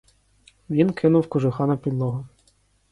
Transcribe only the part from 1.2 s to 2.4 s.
кожуха на підлогу.